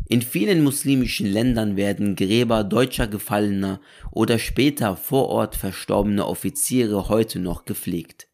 In 0.09 0.23
vielen 0.23 0.64
muslimischen 0.64 1.26
Ländern 1.26 1.76
werden 1.76 2.17
Gräber 2.17 2.64
deutscher 2.64 3.07
Gefallener 3.07 3.81
oder 4.11 4.38
später 4.38 4.97
vor 4.97 5.29
Ort 5.29 5.55
verstorbener 5.55 6.29
Offiziere 6.29 7.09
heute 7.09 7.38
noch 7.38 7.64
gepflegt. 7.64 8.26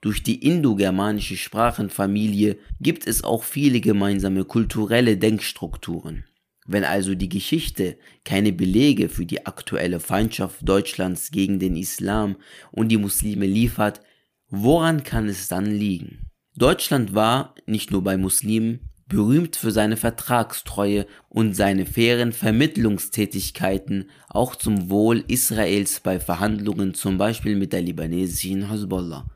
Durch 0.00 0.22
die 0.22 0.44
indogermanische 0.44 1.36
Sprachenfamilie 1.36 2.58
gibt 2.80 3.06
es 3.06 3.24
auch 3.24 3.42
viele 3.42 3.80
gemeinsame 3.80 4.44
kulturelle 4.44 5.16
Denkstrukturen. 5.16 6.24
Wenn 6.66 6.84
also 6.84 7.14
die 7.14 7.28
Geschichte 7.28 7.96
keine 8.24 8.52
Belege 8.52 9.08
für 9.08 9.24
die 9.24 9.46
aktuelle 9.46 10.00
Feindschaft 10.00 10.68
Deutschlands 10.68 11.30
gegen 11.30 11.58
den 11.58 11.76
Islam 11.76 12.36
und 12.72 12.88
die 12.88 12.96
Muslime 12.96 13.46
liefert, 13.46 14.00
woran 14.48 15.04
kann 15.04 15.28
es 15.28 15.48
dann 15.48 15.66
liegen? 15.66 16.30
Deutschland 16.56 17.14
war, 17.14 17.54
nicht 17.66 17.90
nur 17.90 18.02
bei 18.02 18.16
Muslimen, 18.16 18.80
berühmt 19.08 19.54
für 19.56 19.70
seine 19.70 19.96
Vertragstreue 19.96 21.06
und 21.28 21.54
seine 21.54 21.86
fairen 21.86 22.32
Vermittlungstätigkeiten 22.32 24.10
auch 24.28 24.56
zum 24.56 24.90
Wohl 24.90 25.22
Israels 25.28 26.00
bei 26.00 26.18
Verhandlungen 26.18 26.94
zum 26.94 27.18
Beispiel 27.18 27.56
mit 27.56 27.72
der 27.72 27.82
libanesischen 27.82 28.70
Hezbollah. 28.70 29.30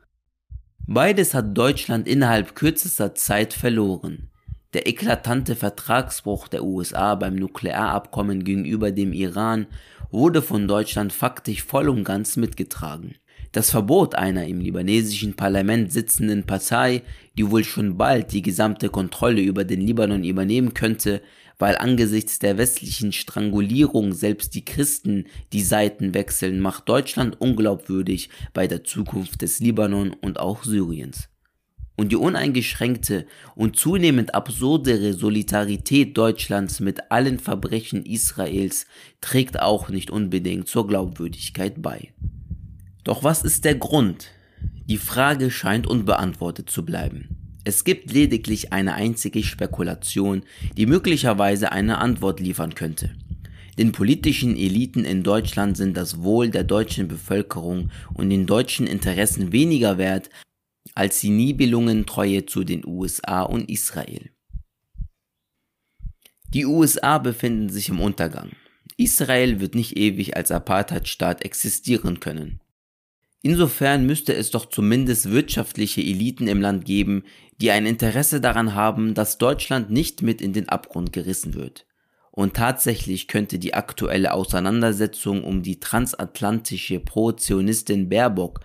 Beides 0.87 1.33
hat 1.33 1.57
Deutschland 1.57 2.07
innerhalb 2.07 2.55
kürzester 2.55 3.15
Zeit 3.15 3.53
verloren. 3.53 4.30
Der 4.73 4.87
eklatante 4.87 5.57
Vertragsbruch 5.57 6.47
der 6.47 6.63
USA 6.63 7.15
beim 7.15 7.35
Nuklearabkommen 7.35 8.45
gegenüber 8.45 8.91
dem 8.91 9.11
Iran 9.11 9.67
wurde 10.11 10.41
von 10.41 10.65
Deutschland 10.65 11.11
faktisch 11.11 11.63
voll 11.63 11.89
und 11.89 12.05
ganz 12.05 12.37
mitgetragen. 12.37 13.15
Das 13.51 13.69
Verbot 13.69 14.15
einer 14.15 14.47
im 14.47 14.61
libanesischen 14.61 15.35
Parlament 15.35 15.91
sitzenden 15.91 16.45
Partei, 16.45 17.01
die 17.37 17.51
wohl 17.51 17.65
schon 17.65 17.97
bald 17.97 18.31
die 18.31 18.41
gesamte 18.41 18.87
Kontrolle 18.87 19.41
über 19.41 19.65
den 19.65 19.81
Libanon 19.81 20.23
übernehmen 20.23 20.73
könnte, 20.73 21.21
weil 21.59 21.77
angesichts 21.77 22.39
der 22.39 22.57
westlichen 22.57 23.11
Strangulierung 23.11 24.13
selbst 24.13 24.55
die 24.55 24.63
Christen 24.63 25.25
die 25.51 25.63
Seiten 25.63 26.13
wechseln, 26.13 26.61
macht 26.61 26.87
Deutschland 26.87 27.39
unglaubwürdig 27.41 28.29
bei 28.53 28.67
der 28.67 28.85
Zukunft 28.85 29.41
des 29.41 29.59
Libanon 29.59 30.13
und 30.13 30.39
auch 30.39 30.63
Syriens. 30.63 31.30
Und 32.01 32.11
die 32.11 32.15
uneingeschränkte 32.15 33.27
und 33.53 33.75
zunehmend 33.75 34.33
absurdere 34.33 35.13
Solidarität 35.13 36.17
Deutschlands 36.17 36.79
mit 36.79 37.11
allen 37.11 37.37
Verbrechen 37.37 38.07
Israels 38.07 38.87
trägt 39.21 39.61
auch 39.61 39.87
nicht 39.89 40.09
unbedingt 40.09 40.67
zur 40.67 40.87
Glaubwürdigkeit 40.87 41.79
bei. 41.79 42.11
Doch 43.03 43.23
was 43.23 43.43
ist 43.43 43.65
der 43.65 43.75
Grund? 43.75 44.29
Die 44.89 44.97
Frage 44.97 45.51
scheint 45.51 45.85
unbeantwortet 45.85 46.71
zu 46.71 46.83
bleiben. 46.83 47.37
Es 47.65 47.83
gibt 47.83 48.11
lediglich 48.11 48.73
eine 48.73 48.95
einzige 48.95 49.43
Spekulation, 49.43 50.41
die 50.77 50.87
möglicherweise 50.87 51.71
eine 51.71 51.99
Antwort 51.99 52.39
liefern 52.39 52.73
könnte. 52.73 53.11
Den 53.77 53.91
politischen 53.91 54.57
Eliten 54.57 55.05
in 55.05 55.21
Deutschland 55.21 55.77
sind 55.77 55.95
das 55.95 56.23
Wohl 56.23 56.49
der 56.49 56.63
deutschen 56.63 57.07
Bevölkerung 57.07 57.91
und 58.15 58.31
den 58.31 58.47
deutschen 58.47 58.87
Interessen 58.87 59.51
weniger 59.51 59.99
wert 59.99 60.31
als 60.95 61.19
die 61.19 61.29
Nibelungentreue 61.29 62.45
zu 62.45 62.63
den 62.63 62.85
USA 62.85 63.43
und 63.43 63.69
Israel. 63.69 64.31
Die 66.53 66.65
USA 66.65 67.17
befinden 67.17 67.69
sich 67.69 67.89
im 67.89 68.01
Untergang. 68.01 68.51
Israel 68.97 69.59
wird 69.59 69.73
nicht 69.73 69.97
ewig 69.97 70.35
als 70.35 70.51
Apartheidstaat 70.51 71.45
existieren 71.45 72.19
können. 72.19 72.59
Insofern 73.41 74.05
müsste 74.05 74.35
es 74.35 74.51
doch 74.51 74.67
zumindest 74.67 75.31
wirtschaftliche 75.31 76.01
Eliten 76.01 76.47
im 76.47 76.61
Land 76.61 76.85
geben, 76.85 77.23
die 77.59 77.71
ein 77.71 77.85
Interesse 77.85 78.39
daran 78.41 78.75
haben, 78.75 79.13
dass 79.13 79.37
Deutschland 79.37 79.89
nicht 79.89 80.21
mit 80.21 80.41
in 80.41 80.53
den 80.53 80.69
Abgrund 80.69 81.11
gerissen 81.13 81.55
wird. 81.55 81.87
Und 82.31 82.55
tatsächlich 82.55 83.27
könnte 83.27 83.59
die 83.59 83.73
aktuelle 83.73 84.33
Auseinandersetzung 84.33 85.43
um 85.43 85.63
die 85.63 85.79
transatlantische 85.79 86.99
Pro-Zionistin 86.99 88.09
Baerbock 88.09 88.61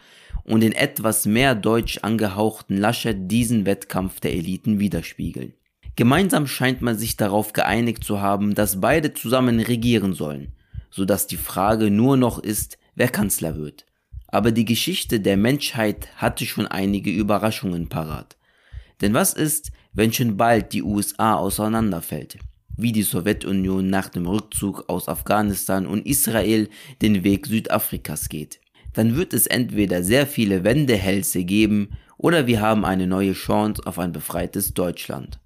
und 0.46 0.60
den 0.60 0.72
etwas 0.72 1.26
mehr 1.26 1.54
deutsch 1.54 1.98
angehauchten 2.02 2.76
Laschet 2.76 3.16
diesen 3.30 3.66
Wettkampf 3.66 4.20
der 4.20 4.32
Eliten 4.32 4.78
widerspiegeln. 4.78 5.54
Gemeinsam 5.96 6.46
scheint 6.46 6.82
man 6.82 6.96
sich 6.96 7.16
darauf 7.16 7.52
geeinigt 7.52 8.04
zu 8.04 8.20
haben, 8.20 8.54
dass 8.54 8.80
beide 8.80 9.14
zusammen 9.14 9.60
regieren 9.60 10.12
sollen, 10.12 10.52
so 10.90 11.04
dass 11.04 11.26
die 11.26 11.36
Frage 11.36 11.90
nur 11.90 12.16
noch 12.16 12.38
ist, 12.38 12.78
wer 12.94 13.08
Kanzler 13.08 13.56
wird 13.56 13.86
aber 14.28 14.52
die 14.52 14.64
Geschichte 14.64 15.20
der 15.20 15.36
Menschheit 15.36 16.08
hatte 16.16 16.46
schon 16.46 16.66
einige 16.66 17.10
Überraschungen 17.10 17.88
parat. 17.88 18.36
Denn 19.00 19.14
was 19.14 19.32
ist, 19.32 19.72
wenn 19.92 20.12
schon 20.12 20.36
bald 20.36 20.72
die 20.72 20.82
USA 20.82 21.36
auseinanderfällt, 21.36 22.38
wie 22.76 22.92
die 22.92 23.02
Sowjetunion 23.02 23.88
nach 23.88 24.08
dem 24.08 24.26
Rückzug 24.26 24.88
aus 24.88 25.08
Afghanistan 25.08 25.86
und 25.86 26.06
Israel 26.06 26.68
den 27.02 27.24
Weg 27.24 27.46
Südafrikas 27.46 28.28
geht? 28.28 28.60
Dann 28.96 29.14
wird 29.14 29.32
es 29.34 29.46
entweder 29.46 30.02
sehr 30.02 30.26
viele 30.26 30.64
Wendehälse 30.64 31.44
geben 31.44 31.90
oder 32.16 32.46
wir 32.46 32.62
haben 32.62 32.86
eine 32.86 33.06
neue 33.06 33.34
Chance 33.34 33.82
auf 33.84 33.98
ein 33.98 34.12
befreites 34.12 34.72
Deutschland. 34.72 35.38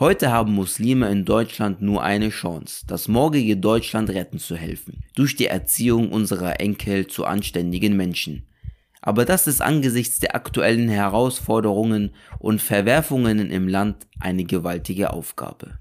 Heute 0.00 0.32
haben 0.32 0.52
Muslime 0.52 1.08
in 1.08 1.24
Deutschland 1.24 1.80
nur 1.80 2.02
eine 2.02 2.30
Chance, 2.30 2.84
das 2.88 3.06
morgige 3.06 3.56
Deutschland 3.56 4.10
retten 4.10 4.40
zu 4.40 4.56
helfen, 4.56 5.04
durch 5.14 5.36
die 5.36 5.46
Erziehung 5.46 6.10
unserer 6.10 6.58
Enkel 6.58 7.06
zu 7.06 7.24
anständigen 7.24 7.96
Menschen. 7.96 8.48
Aber 9.00 9.24
das 9.24 9.46
ist 9.46 9.62
angesichts 9.62 10.18
der 10.18 10.34
aktuellen 10.34 10.88
Herausforderungen 10.88 12.10
und 12.40 12.60
Verwerfungen 12.60 13.48
im 13.52 13.68
Land 13.68 14.08
eine 14.18 14.42
gewaltige 14.42 15.12
Aufgabe. 15.12 15.78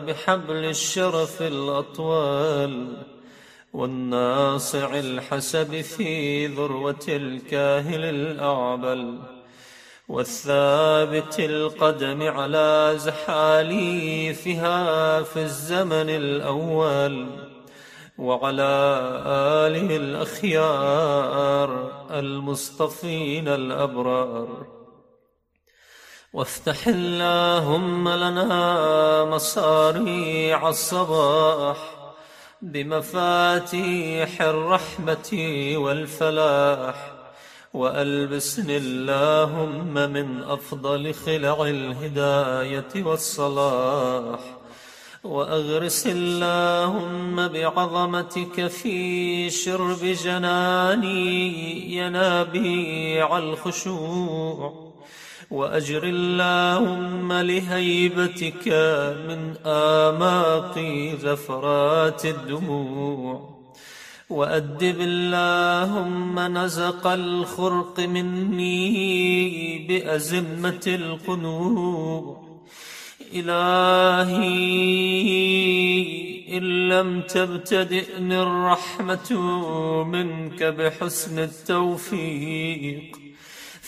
بحبل 0.06 0.64
الشرف 0.64 1.42
الأطول. 1.42 3.11
والناصع 3.72 4.98
الحسب 4.98 5.80
في 5.80 6.46
ذروة 6.46 7.04
الكاهل 7.08 8.04
الأعبل 8.04 9.18
والثابت 10.08 11.40
القدم 11.40 12.22
على 12.22 12.92
زحاليفها 12.96 14.82
في 15.22 15.42
الزمن 15.42 16.10
الأول 16.10 17.26
وعلى 18.18 18.62
آله 19.66 19.96
الأخيار 19.96 21.70
المصطفين 22.10 23.48
الأبرار. 23.48 24.66
وافتح 26.32 26.88
اللهم 26.88 28.08
لنا 28.08 29.24
مصاريع 29.24 30.68
الصباح 30.68 32.01
بمفاتيح 32.62 34.42
الرحمة 34.42 35.30
والفلاح 35.76 37.12
وألبسني 37.74 38.76
اللهم 38.76 39.94
من 39.94 40.42
أفضل 40.42 41.14
خلع 41.14 41.62
الهداية 41.62 43.04
والصلاح 43.04 44.40
وأغرس 45.24 46.06
اللهم 46.06 47.48
بعظمتك 47.48 48.66
في 48.66 49.50
شرب 49.50 50.04
جناني 50.24 51.96
ينابيع 51.96 53.38
الخشوع. 53.38 54.91
وأجر 55.52 56.02
اللهم 56.04 57.32
لهيبتك 57.32 58.68
من 59.28 59.54
آماق 59.66 60.78
زفرات 61.22 62.26
الدموع. 62.26 63.52
وأدب 64.30 64.96
اللهم 65.00 66.40
نزق 66.58 67.06
الخرق 67.06 68.00
مني 68.00 69.78
بأزمة 69.88 70.82
القنوع. 70.86 72.42
إلهي 73.34 74.52
إن 76.56 76.88
لم 76.88 77.20
تبتدئني 77.20 78.42
الرحمة 78.42 79.40
منك 80.04 80.62
بحسن 80.62 81.38
التوفيق. 81.38 83.21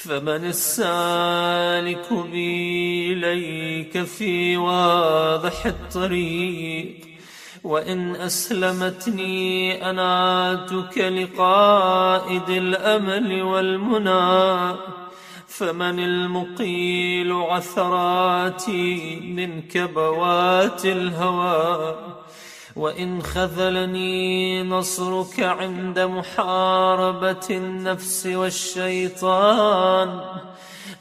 فمن 0.04 0.44
السالك 0.44 2.12
بي 2.12 3.12
إليك 3.12 4.02
في 4.02 4.56
واضح 4.56 5.66
الطريق 5.66 6.96
وإن 7.64 8.16
أسلمتني 8.16 9.90
أناتك 9.90 10.98
لقائد 10.98 12.48
الأمل 12.50 13.42
والمنى 13.42 14.76
فمن 15.48 15.98
المقيل 15.98 17.32
عثراتي 17.32 19.20
من 19.20 19.62
كبوات 19.62 20.84
الهوى 20.84 21.96
وإن 22.76 23.22
خذلني 23.22 24.62
نصرك 24.62 25.40
عند 25.40 25.98
محاربة 25.98 27.46
النفس 27.50 28.26
والشيطان 28.26 30.20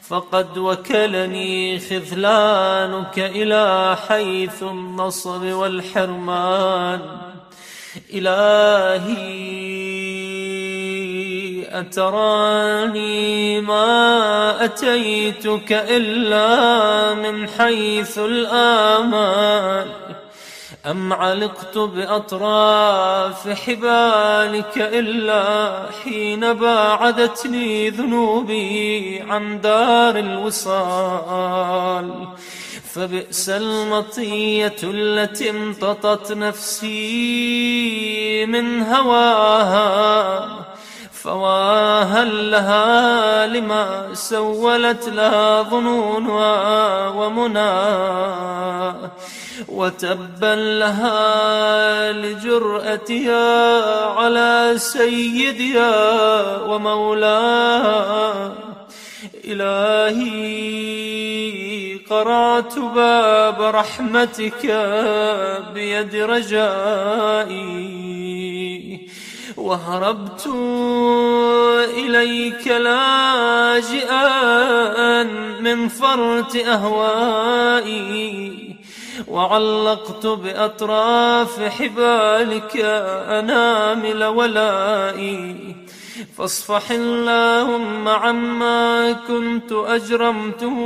فقد 0.08 0.58
وكلني 0.58 1.78
خذلانك 1.78 3.18
إلى 3.18 3.96
حيث 4.08 4.62
النصر 4.62 5.54
والحرمان. 5.54 7.00
إلهي 8.14 9.24
أتراني 11.80 13.60
ما 13.60 14.64
أتيتك 14.64 15.72
إلا 15.72 17.14
من 17.14 17.48
حيث 17.48 18.18
الآمال. 18.18 19.88
أم 20.86 21.12
علقت 21.12 21.78
بأطراف 21.78 23.48
حبالك 23.48 24.72
إلا 24.76 25.74
حين 26.04 26.52
باعدتني 26.52 27.90
ذنوبي 27.90 29.24
عن 29.28 29.60
دار 29.60 30.18
الوصال؟ 30.18 32.10
فبئس 32.94 33.48
المطية 33.48 34.76
التي 34.82 35.50
امتطت 35.50 36.32
نفسي 36.32 36.86
من 38.46 38.82
هواها 38.82 40.48
فواها 41.12 42.24
لها 42.24 43.46
لما 43.46 44.14
سولت 44.14 45.08
لها 45.08 45.62
ظنونها 45.62 47.08
ومنى 47.08 47.70
وتبا 49.68 50.78
لها 50.78 52.12
لجرأتها 52.12 53.64
على 54.04 54.72
سيدها 54.76 55.92
ومولاها. 56.62 58.52
إلهي 59.44 60.74
قرأت 62.10 62.78
باب 62.78 63.62
رحمتك 63.62 64.66
بيد 65.74 66.14
رجائي. 66.14 67.34
وهربت 69.56 70.46
إليك 71.96 72.66
لاجئا 72.66 74.22
من 75.60 75.88
فرط 75.88 76.56
أهوائي. 76.56 78.14
وعلقت 79.28 80.26
بأطراف 80.26 81.62
حبالك 81.62 82.76
أنامل 83.28 84.24
ولائي. 84.24 85.56
فاصفح 86.38 86.90
اللهم 86.90 88.08
عما 88.08 89.12
كنت 89.12 89.72
أجرمته 89.72 90.78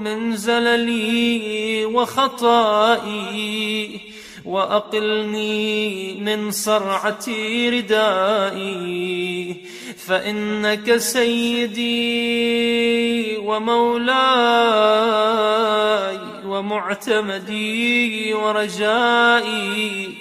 من 0.00 0.36
زللي 0.36 1.84
وخطائي. 1.84 4.00
وأقلني 4.44 6.14
من 6.20 6.50
صرعة 6.50 7.26
ردائي. 7.68 9.56
فإنك 10.06 10.96
سيدي 10.96 11.92
ومولاي. 13.36 14.12
ومعتمدي 16.62 18.34
ورجائي 18.34 20.14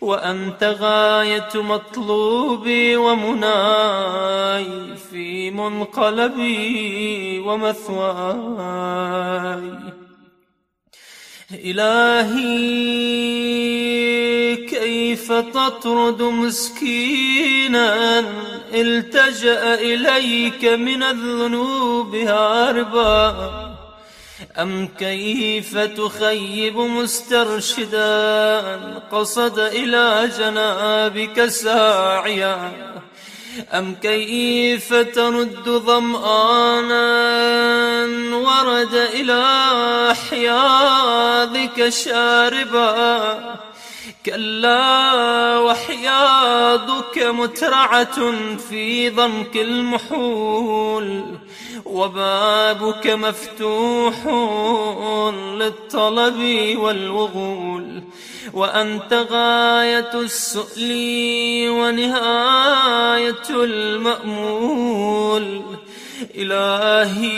وأنت 0.00 0.76
غاية 0.80 1.50
مطلوبي 1.54 2.96
ومناي 2.96 4.66
في 5.10 5.50
منقلبي 5.50 7.38
ومثواي. 7.38 8.44
إلهي 11.52 12.44
كيف 14.56 15.32
تطرد 15.32 16.22
مسكينا؟ 16.22 18.20
التجأ 18.74 19.74
إليك 19.74 20.64
من 20.64 21.02
الذنوب 21.02 22.14
هاربا. 22.14 23.73
أم 24.58 24.88
كيف 24.98 25.78
تخيب 25.78 26.76
مسترشدا 26.76 28.60
قصد 29.12 29.58
إلى 29.58 30.30
جنابك 30.38 31.46
ساعيا؟ 31.46 32.72
أم 33.72 33.94
كيف 33.94 34.94
ترد 34.94 35.64
ظمآنا 35.68 37.04
ورد 38.36 38.94
إلى 38.94 40.14
حياضك 40.30 41.88
شاربا؟ 41.88 43.38
كلا 44.26 45.58
وحياضك 45.58 47.18
مترعة 47.18 48.32
في 48.68 49.10
ضنك 49.10 49.56
المحول 49.56 51.24
وبابك 51.84 53.06
مفتوح 53.06 54.26
للطلب 55.58 56.38
والوغول 56.78 58.02
وأنت 58.52 59.26
غاية 59.30 60.20
السؤل 60.20 61.68
ونهاية 61.68 63.50
المأمول. 63.50 64.94
إلهي 66.34 67.34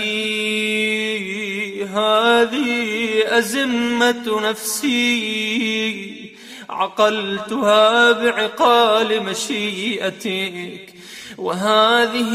هذه 1.85 3.39
أزمة 3.39 4.41
نفسي. 4.51 6.26
عقلتها 6.71 8.13
بعقال 8.13 9.23
مشيئتك 9.23 10.95
وهذه 11.39 12.33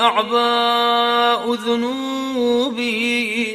أعباء 0.00 1.54
ذنوبي 1.54 3.02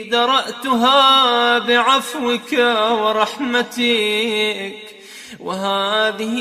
درأتها 0.03 1.59
بعفوك 1.59 2.53
ورحمتك 3.01 4.73
وهذه 5.39 6.37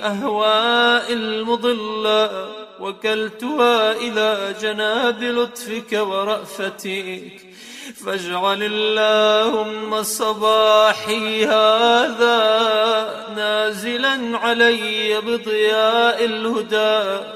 أهواء 0.00 1.12
المضلة 1.12 2.48
وكلتها 2.80 3.92
إلى 3.92 4.54
جناب 4.60 5.22
لطفك 5.22 5.92
ورأفتك. 5.92 7.45
فاجعل 7.94 8.62
اللهم 8.62 10.02
صباحي 10.02 11.46
هذا 11.46 12.38
نازلا 13.36 14.38
علي 14.38 15.20
بضياء 15.20 16.24
الهدى 16.24 17.26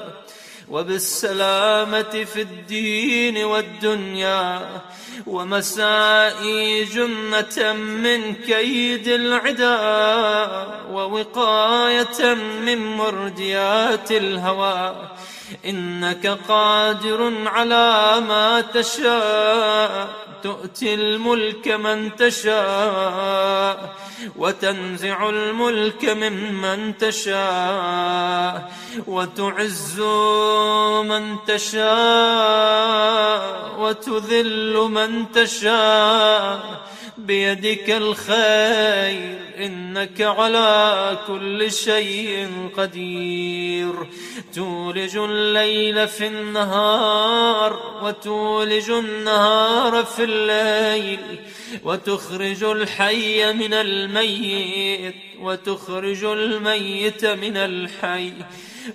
وبالسلامة 0.69 2.25
في 2.33 2.41
الدين 2.41 3.43
والدنيا 3.43 4.61
ومسائي 5.27 6.83
جنة 6.83 7.73
من 7.73 8.35
كيد 8.35 9.07
العدا 9.07 9.77
ووقاية 10.91 12.33
من 12.65 12.77
مرديات 12.77 14.11
الهوى 14.11 14.95
إنك 15.65 16.27
قادر 16.27 17.33
على 17.45 18.15
ما 18.27 18.61
تشاء 18.61 20.30
تؤتي 20.43 20.93
الملك 20.93 21.67
من 21.67 22.15
تشاء 22.15 23.95
وتنزع 24.37 25.29
الملك 25.29 26.05
ممن 26.05 26.97
تشاء 26.97 28.71
وتعز 29.07 29.99
من 31.05 31.35
تشاء 31.47 32.91
وتذل 33.79 34.73
من 34.73 35.31
تشاء 35.31 36.81
بيدك 37.17 37.89
الخير 37.89 39.39
إنك 39.57 40.21
على 40.21 41.17
كل 41.27 41.71
شيء 41.71 42.49
قدير. 42.77 43.93
تولج 44.55 45.17
الليل 45.17 46.07
في 46.07 46.27
النهار 46.27 47.99
وتولج 48.03 48.89
النهار 48.89 50.05
في 50.05 50.23
الليل 50.23 51.39
وتخرج 51.83 52.63
الحي 52.63 53.53
من 53.53 53.73
الميت 53.73 55.15
وتخرج 55.39 56.23
الميت 56.23 57.25
من 57.25 57.57
الحي. 57.57 58.33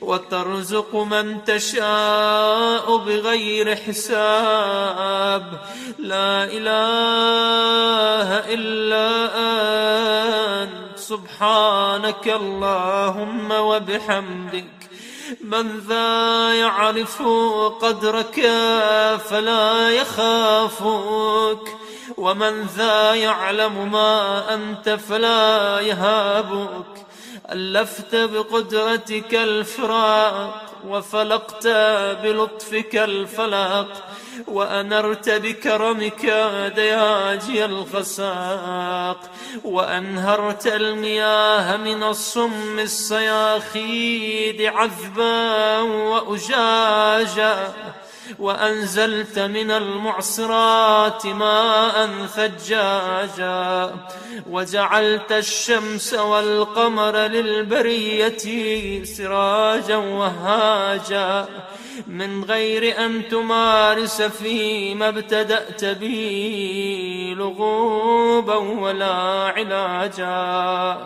وترزق 0.01 0.95
من 0.95 1.45
تشاء 1.45 2.97
بغير 2.97 3.77
حساب. 3.77 5.61
لا 5.99 6.45
إله 6.45 8.29
إلا 8.55 9.29
أنت. 10.63 10.99
سبحانك 10.99 12.29
اللهم 12.29 13.51
وبحمدك. 13.51 14.65
من 15.41 15.79
ذا 15.89 16.55
يعرف 16.55 17.23
قدرك 17.81 18.41
فلا 19.31 19.91
يخافك. 19.91 21.77
ومن 22.17 22.67
ذا 22.77 23.15
يعلم 23.15 23.93
ما 23.93 24.55
أنت 24.55 24.89
فلا 25.09 25.81
يهابك. 25.81 27.06
ألفت 27.53 28.15
بقدرتك 28.15 29.35
الفراق 29.35 30.63
وفلقت 30.89 31.67
بلطفك 32.23 32.97
الفلق 32.97 34.05
وأنرت 34.49 35.31
بكرمك 35.31 36.27
دياجي 36.77 37.65
الخساق 37.65 39.31
وأنهرت 39.65 40.67
المياه 40.67 41.77
من 41.77 42.03
الصم 42.03 42.79
الصياخيد 42.79 44.63
عذبا 44.63 45.81
وأجاجا 45.81 47.73
وأنزلت 48.39 49.39
من 49.39 49.71
المعصرات 49.71 51.27
ماء 51.27 52.27
ثجاجا 52.27 53.95
وجعلت 54.51 55.33
الشمس 55.33 56.15
والقمر 56.15 57.17
للبرية 57.17 59.05
سراجا 59.05 59.97
وهاجا 59.97 61.47
من 62.07 62.45
غير 62.45 63.05
أن 63.05 63.29
تمارس 63.29 64.23
فيما 64.23 65.09
ابتدأت 65.09 65.85
به 65.85 67.35
لغوبا 67.39 68.57
ولا 68.57 69.15
علاجا 69.57 70.97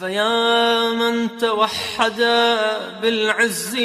فيا 0.00 0.90
من 0.90 1.38
توحد 1.38 2.20
بالعز 3.02 3.76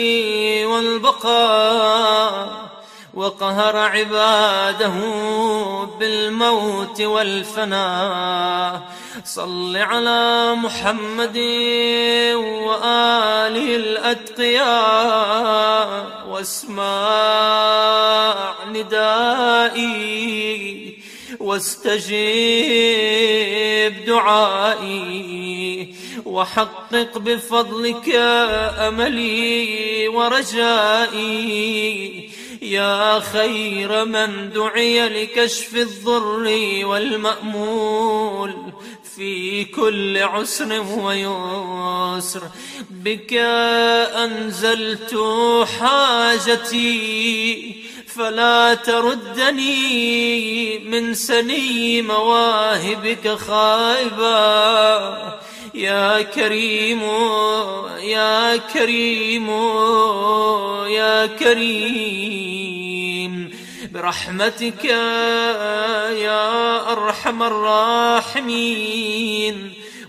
والبقاء 0.66 2.66
وقهر 3.14 3.78
عباده 3.78 4.94
بالموت 6.00 7.02
والفناء. 7.02 8.82
صل 9.26 9.78
على 9.78 10.56
محمد 10.56 11.38
وآله 12.36 13.76
الأتقياء 13.76 14.66
واسمع 16.30 17.16
ندائي. 18.72 20.85
واستجيب 21.46 22.06
دعائي 24.06 25.96
وحقق 26.26 27.18
بفضلك 27.18 28.10
أملي 28.88 30.08
ورجائي. 30.08 31.36
يا 32.62 33.20
خير 33.20 34.06
من 34.06 34.50
دعي 34.50 35.10
لكشف 35.10 35.76
الضر 35.76 36.46
والمأمول 36.86 38.54
في 39.16 39.66
كل 39.66 40.18
عسر 40.18 40.82
ويسر. 40.82 42.42
بك 42.90 43.34
أنزلت 44.24 45.16
حاجتي 45.80 47.85
فلا 48.18 48.74
تردني 48.74 50.80
من 50.80 51.14
سني 51.14 52.02
مواهبك 52.02 53.36
خائبا. 53.36 54.38
يا 55.74 56.22
كريم 56.22 57.02
يا 58.00 58.58
كريم 58.58 59.50
يا 60.88 61.26
كريم. 61.26 62.46
برحمتك 63.94 64.86
يا 64.86 66.92
أرحم 66.92 67.44
الراحمين. 67.44 69.06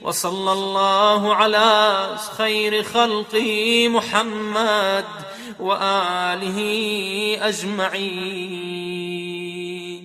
وصلى 0.02 0.52
الله 0.52 1.34
على 1.34 2.08
خير 2.38 2.82
خلقه 2.82 3.88
محمد. 3.88 5.04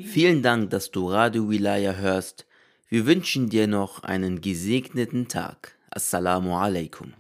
Vielen 0.05 0.41
Dank, 0.41 0.69
dass 0.69 0.91
du 0.91 1.09
Radio 1.09 1.49
Wilaya 1.49 1.93
hörst. 1.93 2.45
Wir 2.89 3.05
wünschen 3.05 3.49
dir 3.49 3.67
noch 3.67 4.03
einen 4.03 4.41
gesegneten 4.41 5.27
Tag. 5.27 5.75
Assalamu 5.89 6.55
alaikum. 6.57 7.13